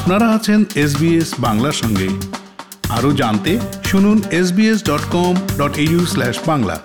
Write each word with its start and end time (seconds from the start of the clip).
আপনারা 0.00 0.28
আছেন 0.28 0.64
এসবিএস 0.74 1.34
বাংলার 1.38 1.72
সঙ্গে। 1.72 2.08
আরও 2.88 3.12
জানতে 3.12 3.58
শুনুন 3.84 4.20
SBS 4.30 4.84
dot 4.84 5.00
com 5.12 5.34
dot 5.58 5.74
slash 6.08 6.38
Bangla. 6.46 6.80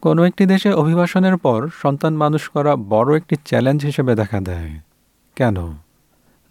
কোনো 0.00 0.24
একটি 0.24 0.46
দেশে 0.46 0.72
অভিবাসনের 0.72 1.36
পর 1.36 1.68
সন্তান 1.82 2.16
মানুষ 2.16 2.48
করা 2.48 2.76
বড় 2.76 3.16
একটি 3.16 3.36
চ্যালেঞ্জ 3.44 3.84
হিসেবে 3.84 4.14
দেখা 4.14 4.40
দেয়। 4.40 4.80
কেন? 5.36 5.56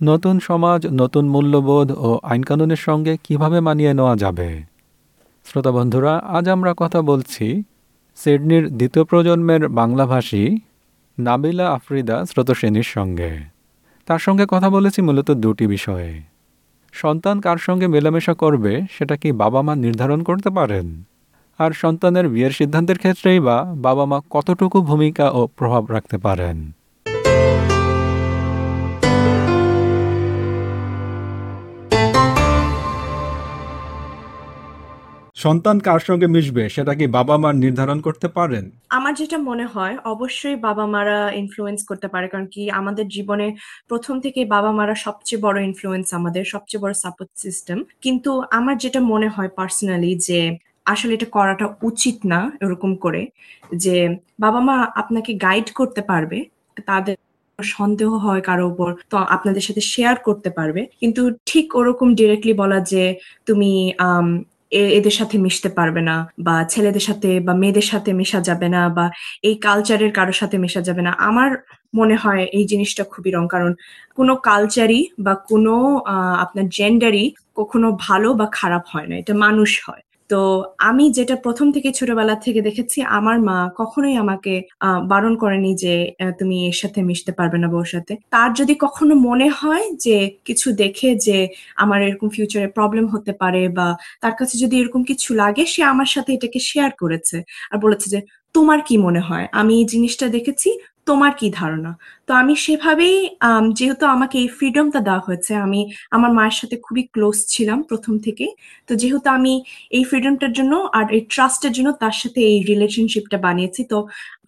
নতুন 0.04 0.40
সমাজ, 0.40 0.88
নতুন 0.88 1.30
মূল্যবোধ 1.30 1.92
ও 1.92 2.20
আইনকানুনের 2.24 2.78
সঙ্গে 2.78 3.18
কীভাবে 3.24 3.60
মানিয়ে 3.60 3.94
নেওয়া 3.94 4.16
যাবে? 4.16 4.62
শ্রোতা 5.46 5.72
বন্ধুরা, 5.72 6.18
আজ 6.18 6.50
আমরা 6.50 6.74
কথা 6.78 7.02
বলছি 7.02 7.64
সিডনির 8.16 8.78
দ্বিতীয় 8.78 9.06
প্রজন্মের 9.06 9.68
বাংলাভাষী 9.68 10.58
নাবিলা 11.20 11.70
আফরিদা 11.70 12.26
স্রোতসেনীর 12.26 12.84
সঙ্গে। 12.84 13.51
তার 14.12 14.20
সঙ্গে 14.20 14.46
কথা 14.50 14.70
বলেছি 14.70 15.02
মূলত 15.02 15.32
দুটি 15.32 15.68
বিষয়ে। 15.68 16.22
সন্তান 16.94 17.42
কার 17.42 17.58
সঙ্গে 17.58 17.88
মেলামেশা 17.88 18.34
করবে 18.34 18.82
সেটা 18.92 19.18
কি 19.18 19.32
বাবা 19.32 19.62
মা 19.62 19.76
নির্ধারণ 19.76 20.24
করতে 20.24 20.50
পারেন? 20.50 21.04
আর 21.60 21.72
সন্তানের 21.72 22.30
বিয়ের 22.30 22.52
সিদ্ধান্তের 22.52 22.98
ক্ষেত্রেই 22.98 23.40
বা 23.40 23.64
বাবা 23.78 24.06
মা 24.06 24.22
কতটুকু 24.30 24.82
ভূমিকা 24.82 25.30
ও 25.30 25.48
প্রভাব 25.48 25.92
রাখতে 25.92 26.18
পারেন? 26.18 26.72
সন্তান 35.44 35.78
কার 35.88 36.02
সঙ্গে 36.08 36.28
মিশবে, 36.36 36.64
সেটা 36.76 36.94
কি 37.00 37.06
বাবা 37.18 37.36
মা 37.44 37.50
নির্ধারণ 37.64 38.00
করতে 38.08 38.28
পারেন? 38.38 38.64
আমার 38.98 39.14
যেটা 39.20 39.38
মনে 39.50 39.66
হয়, 39.74 39.96
অবশ্যই 40.14 40.58
বাবা 40.68 40.86
মারা 40.94 41.18
ইনফ্লুয়েন্স 41.42 41.80
করতে 41.90 42.08
পারে, 42.14 42.26
কারণ 42.32 42.48
কি 42.54 42.62
আমাদের 42.80 43.06
জীবনে 43.16 43.48
প্রথম 43.92 44.16
থেকে 44.24 44.40
বাবা 44.56 44.72
মারা 44.78 44.96
সবচেয়ে 45.06 45.44
বড় 45.46 45.58
ইনফ্লুয়েন্স 45.70 46.08
আমাদের, 46.20 46.44
সবচেয়ে 46.54 46.82
বড় 46.84 46.94
সাপোর্ট 47.04 47.32
সিস্টেম 47.44 47.78
কিন্তু 48.06 48.32
আমার 48.58 48.76
যেটা 48.84 49.00
মনে 49.14 49.28
হয় 49.36 49.50
পার্সোনালি 49.60 50.12
যে 50.28 50.40
আসলে 50.94 51.12
এটা 51.18 51.28
করাটা 51.38 51.66
উচিত 51.90 52.18
না 52.32 52.40
এরকম 52.64 52.92
করে, 53.04 53.22
যে 53.84 53.96
বাবা 54.44 54.60
মা 54.68 54.76
আপনাকে 55.02 55.32
গাইড 55.46 55.68
করতে 55.80 56.02
পারবে, 56.12 56.38
তাদের 56.90 57.16
সন্দেহ 57.60 58.10
হয় 58.26 58.42
কারও 58.50 58.66
উপর, 58.72 58.90
তো 59.12 59.16
আপনাদের 59.36 59.64
সাথে 59.68 59.82
শেয়ার 59.94 60.16
করতে 60.28 60.50
পারবে। 60.58 60.82
কিন্তু 61.02 61.22
ঠিক 61.50 61.66
ওরকম 61.80 62.08
ডিরেক্টলি 62.20 62.54
বলা 62.62 62.80
যে 62.92 63.04
তুমি 63.48 63.72
এদের 64.98 65.16
সাথে 65.20 65.36
মিশতে 65.38 65.70
পারবে 65.70 66.02
না 66.02 66.16
বা 66.40 66.56
ছেলেদের 66.70 67.04
সাথে 67.04 67.30
বা 67.40 67.54
মেয়েদের 67.54 67.88
সাথে 67.92 68.12
মেশা 68.14 68.40
যাবে 68.42 68.68
না 68.70 68.82
বা 68.90 69.06
এই 69.44 69.56
কালচারের 69.62 70.12
কারোর 70.14 70.38
সাথে 70.42 70.56
মেশা 70.58 70.82
যাবে 70.82 71.02
না। 71.02 71.12
আমার 71.22 71.50
মনে 71.94 72.16
হয় 72.16 72.44
এই 72.54 72.66
জিনিসটা 72.68 73.04
খুবই 73.04 73.30
রং 73.32 73.44
কারণ 73.48 73.72
কোনো 74.18 74.34
কালচারই 74.44 75.02
বা 75.20 75.34
কোনো 75.50 75.74
আপনার 76.44 76.66
জেন্ডারই 76.70 77.26
কখনো 77.56 77.88
ভালো 78.06 78.30
বা 78.34 78.48
খারাপ 78.54 78.84
হয় 78.94 79.08
না। 79.08 79.16
এটা 79.18 79.34
মানুষ 79.46 79.72
হয়। 79.88 80.04
তো 80.32 80.40
আমি 80.90 81.06
যেটা 81.18 81.36
প্রথম 81.46 81.68
থেকে 81.76 81.90
ছোটবেলা 82.00 82.36
থেকে 82.46 82.60
দেখেছি, 82.68 82.98
আমার 83.18 83.38
মা 83.48 83.58
কখনোই 83.80 84.16
আমাকে 84.24 84.54
বারণ 85.12 85.34
করেনি 85.44 85.72
যে 85.84 85.94
তুমি 86.40 86.56
এর 86.70 86.78
সাথে 86.82 87.00
মিশতে 87.10 87.32
পারবে 87.40 87.58
না 87.64 87.68
বউর 87.74 87.90
সাথে। 87.96 88.14
তার 88.36 88.50
যদি 88.60 88.74
কখনো 88.86 89.14
মনে 89.28 89.48
হয় 89.60 89.86
যে, 90.06 90.18
কিছু 90.48 90.68
দেখে 90.84 91.10
যে, 91.28 91.38
আমার 91.84 92.00
এরকম 92.08 92.28
ফিউচারে 92.36 92.68
প্রবলেম 92.78 93.06
হতে 93.14 93.32
পারে 93.42 93.62
বা 93.78 93.88
তার 94.24 94.34
কাছে 94.40 94.56
যদি 94.64 94.76
এরকম 94.82 95.02
কিছু 95.12 95.30
লাগে, 95.42 95.64
সে 95.74 95.82
আমার 95.94 96.10
সাথে 96.16 96.30
এটাকে 96.38 96.60
শেয়ার 96.70 96.92
করেছে। 97.02 97.38
আর 97.72 97.78
বলেছে 97.86 98.08
যে, 98.14 98.20
তোমার 98.56 98.80
কি 98.88 98.96
মনে 99.06 99.22
হয়? 99.28 99.46
আমি 99.60 99.74
এই 99.82 99.86
জিনিসটা 99.94 100.26
দেখেছি 100.38 100.70
তোমার 101.08 101.32
কি 101.40 101.48
ধারণা? 101.60 101.92
তো 102.28 102.32
আমি 102.42 102.54
সেভাবেই 102.66 103.16
যেহেতু 103.80 104.04
আমাকে 104.16 104.36
এই 104.44 104.50
ফ্রিডমটা 104.58 105.00
দেওয়া 105.08 105.24
হয়েছে, 105.28 105.52
আমি 105.66 105.82
আমার 106.16 106.32
মায়ের 106.38 106.56
সাথে 106.62 106.76
খুবই 106.86 107.04
ক্লোজ 107.14 107.38
ছিলাম 107.54 107.80
প্রথম 107.90 108.14
থেকে। 108.26 108.46
তো 108.88 108.92
যেহেতু 109.02 109.28
আমি 109.38 109.54
এই 109.98 110.04
ফ্রিডমটার 110.10 110.54
জন্য 110.58 110.74
আর 110.98 111.06
এই 111.16 111.22
ট্রাস্টের 111.34 111.74
জন্য 111.78 111.90
তার 112.04 112.16
সাথে 112.22 112.40
এই 112.52 112.58
রিলেশনশিপটা 112.72 113.38
বানিয়েছি, 113.46 113.82
তো 113.92 113.98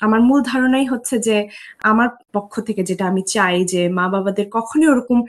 আমার 0.06 0.20
মূল 0.28 0.40
ধারণাই 0.52 0.86
হচ্ছে 0.94 1.16
যে 1.28 1.36
আমার 1.92 2.10
পক্ষ 2.36 2.54
থেকে 2.68 2.82
যেটা 2.90 3.04
আমি 3.12 3.22
চাই 3.36 3.56
যে 3.74 3.82
মা 3.98 4.06
বাবাদের 4.14 4.48
কখনোই 4.58 4.90
ওরকম 4.94 5.20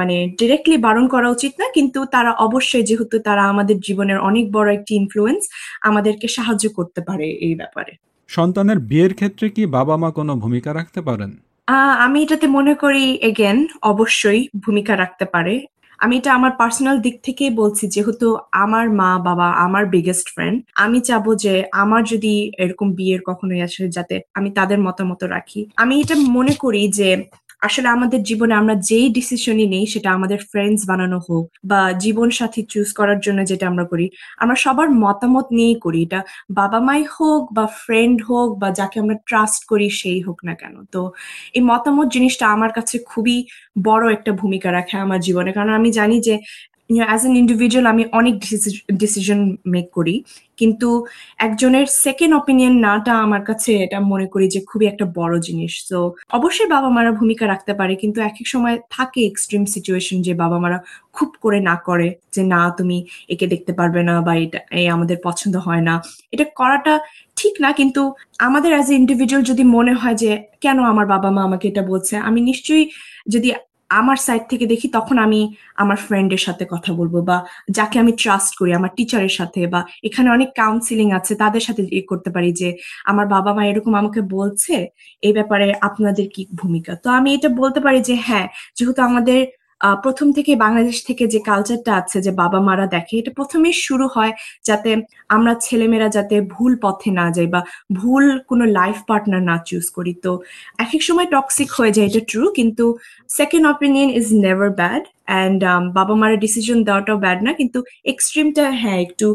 মানে 0.00 0.16
ডিরেক্টলি 0.40 0.76
বারণ 0.86 1.06
করা 1.14 1.28
উচিত 1.36 1.52
না, 1.60 1.66
কিন্তু 1.76 1.98
তারা 2.14 2.30
অবশ্যই 2.46 2.84
যেহেতু 2.90 3.16
তারা 3.28 3.42
আমাদের 3.52 3.76
জীবনের 3.86 4.18
অনেক 4.28 4.44
বড় 4.56 4.68
একটি 4.78 4.92
ইনফ্লুয়েন্স 5.00 5.42
আমাদেরকে 5.88 6.26
সাহায্য 6.36 6.64
করতে 6.78 7.00
পারে 7.08 7.26
এই 7.46 7.54
ব্যাপারে। 7.62 7.92
সন্তানের 8.36 8.78
বিয়ের 8.90 9.12
ক্ষেত্রে 9.18 9.46
কি 9.56 9.62
বাবা 9.76 9.94
মা 10.02 10.08
কোনো 10.18 10.32
ভূমিকা 10.42 10.70
রাখতে 10.78 11.00
পারেন? 11.08 11.30
আমি 12.04 12.18
এটাতে 12.24 12.46
মনে 12.56 12.74
করি 12.82 13.04
এগেন 13.30 13.58
অবশ্যই 13.92 14.40
ভূমিকা 14.64 14.92
রাখতে 15.02 15.24
পারে। 15.34 15.54
আমি 15.98 16.14
এটা 16.20 16.30
আমার 16.38 16.52
পার্সোনাল 16.60 16.96
দিক 17.06 17.16
থেকে 17.26 17.44
বলছি, 17.60 17.84
যেহেতু 17.94 18.28
আমার 18.64 18.86
মা 19.00 19.10
বাবা 19.28 19.48
আমার 19.64 19.84
বিগেস্ট 19.94 20.26
ফ্রেন্ড 20.34 20.56
আমি 20.84 20.98
চাবো 21.08 21.30
যে 21.44 21.54
আমার 21.82 22.02
যদি 22.12 22.34
এরকম 22.64 22.88
বিয়ের 22.98 23.20
কখনোই 23.28 23.60
আসে, 23.66 23.82
যাতে 23.96 24.16
আমি 24.38 24.48
তাদের 24.58 24.78
মতামত 24.86 25.20
রাখি। 25.34 25.60
আমি 25.82 25.94
এটা 26.02 26.16
মনে 26.36 26.54
করি 26.62 26.82
যে 26.98 27.08
আসলে 27.62 27.88
আমাদের 27.88 28.20
জীবনে 28.22 28.54
আমরা 28.54 28.74
যেই 28.82 29.06
ডিসিশনই 29.10 29.66
নেই, 29.66 29.84
সেটা 29.86 30.08
আমাদের 30.12 30.38
ফ্রেন্ডস 30.50 30.80
বানানো 30.86 31.18
হোক 31.28 31.44
বা 31.64 31.80
জীবন 31.98 32.28
সাথী 32.30 32.60
চুজ 32.68 32.88
করার 32.92 33.18
জন্য 33.20 33.40
যেটা 33.44 33.64
আমরা 33.66 33.84
করি, 33.84 34.06
আমরা 34.38 34.56
সবার 34.56 34.88
মতামত 35.04 35.46
নিয়েই 35.52 35.76
করি। 35.80 36.00
এটা 36.02 36.20
বাবা 36.52 36.78
মাই 36.80 37.00
হোক 37.14 37.42
বা 37.56 37.64
ফ্রেন্ড 37.82 38.18
হোক 38.28 38.48
বা 38.58 38.68
যাকে 38.78 38.96
আমরা 39.00 39.16
ট্রাস্ট 39.28 39.60
করি 39.64 39.88
সেই 40.00 40.20
হোক 40.22 40.38
না 40.44 40.54
কেন। 40.54 40.74
তো 40.92 41.00
এই 41.54 41.62
মতামত 41.62 42.06
জিনিসটা 42.14 42.44
আমার 42.48 42.70
কাছে 42.72 42.96
খুবই 43.06 43.36
বড় 43.84 44.04
একটা 44.12 44.30
ভূমিকা 44.32 44.68
রাখে 44.72 44.94
আমার 44.98 45.20
জীবনে। 45.20 45.50
কারণ 45.52 45.70
আমি 45.78 45.90
জানি 45.92 46.16
যে 46.20 46.34
অ্যাজ 46.90 47.22
এন 47.28 47.34
ইন্ডিভিজুয়াল 47.42 47.86
আমি 47.92 48.02
অনেক 48.20 48.34
ডিসিশন 49.02 49.40
মেক 49.74 49.86
করি। 49.96 50.14
কিন্তু 50.60 50.88
একজনের 51.46 51.86
সেকেন্ড 52.04 52.32
অপিনিয়ন 52.40 52.74
নাটা 52.86 53.12
আমার 53.26 53.42
কাছে 53.48 53.70
এটা 53.84 53.98
মনে 54.12 54.26
করি 54.32 54.46
যে 54.54 54.60
খুবই 54.70 54.86
একটা 54.92 55.04
বড় 55.18 55.34
জিনিস। 55.46 55.72
তো 55.90 55.98
অবশ্যই 56.38 56.68
বাবা 56.74 56.88
মারা 56.96 57.10
ভূমিকা 57.20 57.44
রাখতে 57.52 57.72
পারে, 57.80 57.92
কিন্তু 58.02 58.18
এক 58.28 58.36
এক 58.42 58.46
সময় 58.54 58.76
থাকে 58.96 59.20
এক্সট্রিম 59.30 59.62
সিচুয়েশন 59.74 60.16
যে 60.26 60.32
বাবা 60.42 60.58
মারা 60.64 60.78
খুব 61.16 61.30
করে 61.44 61.58
না 61.68 61.74
করে 61.88 62.08
যে, 62.34 62.42
না, 62.52 62.60
তুমি 62.78 62.96
একে 63.34 63.46
দেখতে 63.52 63.72
পারবে 63.78 64.00
না 64.08 64.14
বা 64.26 64.32
এটা 64.44 64.58
এই 64.80 64.86
আমাদের 64.96 65.16
পছন্দ 65.26 65.54
হয় 65.66 65.82
না। 65.88 65.94
এটা 66.34 66.44
করাটা 66.58 66.94
ঠিক 67.40 67.54
না, 67.64 67.68
কিন্তু 67.80 68.02
আমাদের 68.46 68.70
অ্যাজ 68.74 68.88
এ 68.92 68.94
ইন্ডিভিজুয়াল 69.02 69.42
যদি 69.50 69.64
মনে 69.76 69.92
হয় 70.00 70.16
যে, 70.22 70.30
কেন 70.64 70.78
আমার 70.92 71.06
বাবা 71.14 71.28
মা 71.36 71.42
আমাকে 71.48 71.66
এটা 71.72 71.82
বলছে? 71.92 72.14
আমি 72.28 72.40
নিশ্চয়ই 72.50 72.84
যদি 73.34 73.48
আমার 74.00 74.18
সাইড 74.26 74.42
থেকে 74.52 74.64
দেখি 74.72 74.86
তখন 74.96 75.16
আমি 75.26 75.40
আমার 75.82 75.98
ফ্রেন্ডের 76.06 76.42
সাথে 76.46 76.64
কথা 76.74 76.90
বলব 77.00 77.14
বা 77.28 77.36
যাকে 77.78 77.96
আমি 78.02 78.12
ট্রাস্ট 78.22 78.52
করি, 78.60 78.70
আমার 78.78 78.90
টিচারের 78.96 79.34
সাথে 79.38 79.60
বা 79.72 79.80
এখানে 80.08 80.28
অনেক 80.36 80.50
কাউন্সিলিং 80.60 81.08
আছে 81.18 81.32
তাদের 81.42 81.62
সাথে 81.66 81.82
ইয়ে 81.94 82.04
করতে 82.10 82.30
পারি 82.34 82.50
যে 82.60 82.68
আমার 83.10 83.26
বাবা 83.34 83.50
মা 83.56 83.62
এরকম 83.70 83.92
আমাকে 84.02 84.20
বলছে, 84.36 84.74
এই 85.26 85.32
ব্যাপারে 85.38 85.66
আপনাদের 85.88 86.26
কি 86.34 86.42
ভূমিকা? 86.60 86.92
তো 87.04 87.08
আমি 87.18 87.28
এটা 87.36 87.48
বলতে 87.60 87.80
পারি 87.86 87.98
যে 88.08 88.14
হ্যাঁ 88.26 88.46
যেহেতু 88.76 89.00
আমাদের 89.10 89.40
প্রথম 90.04 90.26
থেকে 90.36 90.52
বাংলাদেশ 90.64 90.96
থেকে 91.08 91.24
যে 91.34 91.40
কালচারটা 91.50 91.92
আছে 92.00 92.18
যে 92.26 92.32
বাবা 92.42 92.58
মারা 92.68 92.86
দেখে, 92.96 93.14
এটা 93.20 93.32
প্রথমেই 93.38 93.76
শুরু 93.86 94.06
হয় 94.14 94.32
যাতে 94.68 94.90
আমরা 95.36 95.52
ছেলেমেয়েরা 95.66 96.08
যাতে 96.16 96.36
ভুল 96.54 96.72
পথে 96.84 97.10
না 97.18 97.26
যাই 97.36 97.48
বা 97.54 97.60
ভুল 98.00 98.24
কোনো 98.50 98.64
লাইফ 98.78 98.98
পার্টনার 99.10 99.42
না 99.50 99.56
চুজ 99.68 99.86
করি। 99.96 100.12
তো 100.24 100.32
এক 100.84 100.90
এক 100.96 101.02
সময় 101.08 101.28
টক্সিক 101.34 101.68
হয়ে 101.78 101.92
যায়, 101.96 102.06
এটা 102.10 102.22
ট্রু 102.30 102.44
কিন্তু 102.58 102.84
second 103.38 103.64
opinion 103.74 104.08
is 104.20 104.26
never 104.44 104.70
bad 104.80 105.04
and 105.30 105.60
বাবা 105.98 106.14
মারা 106.20 106.36
ডিসিশন 106.44 106.78
দেওয়াটাও 106.88 107.18
ব্যাড 107.24 107.38
না, 107.46 107.50
কিন্তু 107.60 107.78
এক্সট্রিমটা 108.12 108.64
হ্যাঁ 108.82 108.98
একটু 109.06 109.26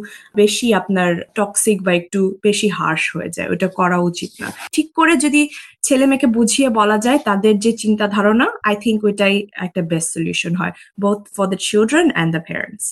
বেশি 0.42 0.68
আপনার 0.80 1.10
টক্সিক 1.38 1.78
বা 1.86 1.92
একটু 2.02 2.20
বেশি 2.48 2.68
হার্শ 2.78 3.06
হয়ে 3.16 3.32
যায়, 3.36 3.48
ওটা 3.54 3.68
করা 3.80 3.98
উচিত 4.10 4.32
না। 4.42 4.48
ঠিক 4.76 4.88
করে 4.98 5.14
যদি 5.26 5.42
ছেলে 5.88 6.06
মেয়েকে 6.06 6.28
বুঝিয়ে 6.38 6.70
বলা 6.80 6.98
যায় 6.98 7.20
তাদের 7.20 7.54
যে 7.60 7.72
চিন্তা 7.74 8.06
ধারণা 8.08 8.48
আই 8.64 8.76
থিঙ্ক 8.84 9.00
ওইটাই 9.04 9.36
একটা 9.66 9.82
বেস্ট 9.92 10.10
সলিউশন 10.16 10.54
হয় 10.56 10.74
both 11.02 11.20
for 11.36 11.46
the 11.54 11.60
children 11.68 12.08
and 12.12 12.30
the 12.36 12.42
parents 12.48 12.86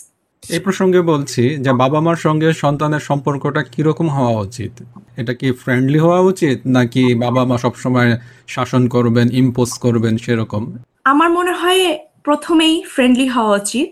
এই 0.44 0.62
প্রসঙ্গে 0.66 1.02
বলছি 1.12 1.44
যে 1.60 1.72
বাবা 1.74 2.00
মার 2.02 2.18
সঙ্গে 2.18 2.50
সন্তানের 2.64 3.04
সম্পর্কটা 3.10 3.62
কীরকম 3.74 4.08
হওয়া 4.10 4.34
উচিত? 4.42 4.74
এটা 5.18 5.34
কি 5.34 5.48
ফ্রেন্ডলি 5.64 6.00
হওয়া 6.00 6.20
উচিত 6.22 6.58
নাকি 6.78 7.04
বাবা 7.16 7.42
মা 7.46 7.56
সবসময় 7.58 8.12
শাসন 8.48 8.84
করবেন 8.88 9.28
ইম্পোজ 9.34 9.70
করবেন 9.80 10.14
সেরকম? 10.18 10.64
আমার 11.06 11.30
মনে 11.30 11.54
হয় 11.62 11.82
প্রথমেই 12.24 12.76
ফ্রেন্ডলি 12.94 13.28
হওয়া 13.28 13.54
উচিত 13.62 13.90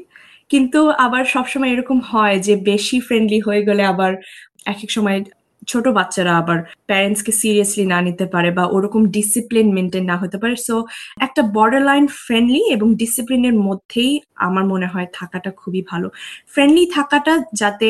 কিন্তু 0.52 0.80
আবার 1.06 1.24
সবসময় 1.26 1.72
এরকম 1.74 1.98
হয় 2.12 2.36
যে 2.40 2.54
বেশি 2.72 2.98
ফ্রেন্ডলি 3.00 3.40
হয়ে 3.40 3.62
গেলে 3.64 3.84
আবার 3.84 4.12
এক 4.66 4.80
এক 4.86 4.92
সময় 4.92 5.18
ছোট 5.72 5.86
বাচ্চারা 5.98 6.34
আবার 6.42 6.58
প্যারেন্টসকে 6.90 7.32
সিরিয়াসলি 7.42 7.86
না 7.94 8.00
নিতে 8.08 8.26
পারে 8.34 8.50
বা 8.58 8.64
ওরকম 8.76 9.02
ডিসিপ্লিন 9.18 9.68
মেনটেন 9.76 10.06
না 10.12 10.16
হতে 10.22 10.38
পারে। 10.42 10.56
সো 10.68 10.76
একটা 11.26 11.42
বর্ডার 11.56 11.82
লাইন 11.90 12.06
ফ্রেন্ডলি 12.24 12.62
এবং 12.76 12.88
ডিসিপ্লিনের 13.02 13.56
মধ্যেই 13.68 14.12
আমার 14.48 14.64
মনে 14.74 14.88
হয় 14.94 15.08
থাকাটা 15.20 15.50
খুবই 15.62 15.82
ভালো। 15.92 16.08
ফ্রেন্ডলি 16.54 16.84
থাকাটা 16.96 17.34
যাতে 17.62 17.90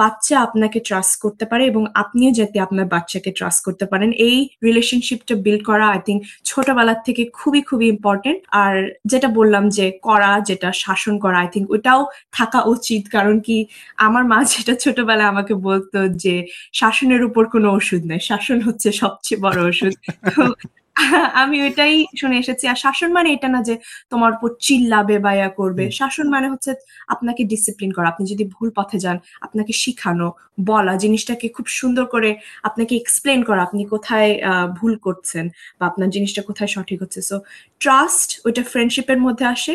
বাচ্চা 0.00 0.34
আপনাকে 0.46 0.78
ট্রাস্ট 0.88 1.14
করতে 1.24 1.44
পারে 1.50 1.62
এবং 1.70 1.82
আপনিও 2.02 2.30
যাতে 2.40 2.56
আপনার 2.66 2.86
বাচ্চাকে 2.94 3.30
ট্রাস্ট 3.38 3.60
করতে 3.66 3.84
পারেন। 3.92 4.10
এই 4.28 4.36
রিলেশনশিপটা 4.66 5.34
বিল্ড 5.44 5.62
করা 5.70 5.86
আই 5.94 6.00
থিঙ্ক 6.06 6.20
ছোটবেলার 6.48 7.00
থেকে 7.06 7.22
খুবই 7.38 7.60
খুবই 7.68 7.86
ইম্পর্টেন্ট 7.94 8.40
আর 8.64 8.74
যেটা 9.10 9.28
বললাম 9.38 9.64
যে 9.76 9.86
করা, 10.08 10.30
যেটা 10.48 10.68
শাসন 10.84 11.14
করা 11.24 11.38
আই 11.44 11.48
থিঙ্ক 11.54 11.66
ওটাও 11.74 12.00
থাকা 12.38 12.60
উচিত। 12.74 13.02
কারণ 13.16 13.36
কি 13.46 13.56
আমার 14.06 14.22
মা 14.30 14.38
যেটা 14.52 14.74
ছোটবেলায় 14.84 15.30
আমাকে 15.32 15.54
বলতো 15.68 15.98
যে 16.24 16.34
শাসনের 17.06 17.28
উপর 17.28 17.44
কোনো 17.54 17.68
ওষুধ 17.78 18.02
নেই। 18.10 18.20
শাসন 18.30 18.58
হচ্ছে 18.66 18.88
সবচেয়ে 19.02 19.38
বড় 19.44 19.58
ওষুধ। 19.70 19.94
আমি 21.42 21.56
ওইটাই 21.64 21.94
শুনে 22.20 22.36
এসেছি। 22.42 22.64
আর 22.72 22.78
শাসন 22.84 23.10
মানে 23.16 23.28
এটা 23.36 23.48
না 23.54 23.60
যে 23.68 23.74
তোমার 24.12 24.30
উপর 24.36 24.50
চিল্লাবে 24.66 25.16
বা 25.24 25.32
ইয়া 25.34 25.50
করবে। 25.60 25.84
শাসন 26.00 26.26
মানে 26.34 26.46
হচ্ছে 26.52 26.70
আপনাকে 27.14 27.42
ডিসিপ্লিন 27.52 27.90
করা। 27.96 28.06
আপনি 28.08 28.24
যদি 28.32 28.44
ভুল 28.54 28.68
পথে 28.78 28.98
যান 28.98 29.16
আপনাকে 29.46 29.72
শিখানো 29.82 30.28
বলা 30.70 30.94
জিনিসটাকে 31.04 31.46
খুব 31.56 31.66
সুন্দর 31.78 32.04
করে 32.14 32.30
আপনাকে 32.68 32.94
এক্সপ্লেন 32.96 33.40
করা 33.48 33.60
আপনি 33.62 33.82
কোথায় 33.94 34.30
আহ, 34.42 34.66
ভুল 34.78 34.92
করছেন 35.06 35.44
বা 35.78 35.84
আপনার 35.90 36.08
জিনিসটা 36.10 36.42
কোথায় 36.42 36.70
সঠিক 36.74 36.98
হচ্ছে। 37.02 37.20
সো 37.30 37.36
ট্রাস্ট 37.80 38.30
ওইটা 38.46 38.62
ফ্রেন্ডশিপের 38.72 39.18
মধ্যে 39.26 39.44
আসে 39.54 39.74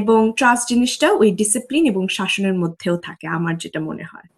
এবং 0.00 0.20
ট্রাস্ট 0.38 0.64
জিনিসটা 0.68 1.06
ওই 1.20 1.28
ডিসিপ্লিন 1.40 1.84
এবং 1.92 2.02
শাসনের 2.18 2.54
মধ্যেও 2.62 2.96
থাকে 3.06 3.26
আমার 3.38 3.54
যেটা 3.62 3.80
মনে 3.90 4.06
হয়। 4.12 4.28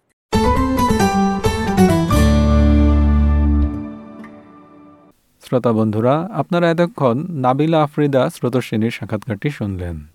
শ্রোতা 5.45 5.73
বন্ধুরা, 5.73 6.29
আপনারা 6.33 6.71
এতক্ষণ 6.71 7.27
নাবিলা 7.31 7.83
আফ্রিদা 7.83 8.31
স্রোতশ্রেণীর 8.31 8.91
সাক্ষাৎকারটি 8.91 9.51
শুনলেন। 9.51 10.07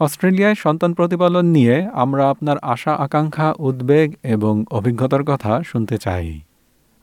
অস্ট্রেলিয়ায় 0.00 0.54
সন্তান 0.54 0.94
প্রতিপালন 0.94 1.44
নিয়ে 1.46 1.88
আমরা 1.92 2.30
আপনার 2.30 2.56
আশা, 2.62 2.92
আকাঙ্ক্ষা, 2.94 3.54
উদ্বেগ 3.58 4.14
এবং 4.22 4.64
অভিজ্ঞতার 4.70 5.24
কথা 5.24 5.62
শুনতে 5.66 5.98
চাই। 5.98 6.40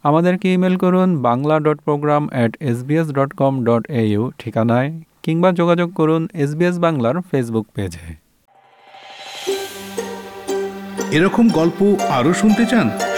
আমাদেরকে 0.03 0.53
ইমেল 0.53 0.75
করুন 0.77 1.21
Bangla 1.21 1.59
dot 1.59 1.79
program 1.81 2.27
at 2.31 2.51
SBS 2.59 3.07
dot 3.11 3.33
com 3.33 3.53
dot 3.63 3.83
AU 3.91 4.31
ঠিকানায় 4.37 4.89
কিংবা 5.23 5.51
যোগাযোগ 5.51 5.93
করুন 5.93 6.27
এসবিএস 6.33 6.79
বাংলার 6.79 7.15
ফেসবুক 7.31 7.67
পেজে। 7.75 8.07
এরকম 11.11 11.49
গল্প 11.49 11.79
আরও 12.09 12.33
শুনতে 12.33 12.65
চান? 12.65 12.89